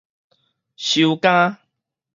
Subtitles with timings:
[0.77, 1.57] 收監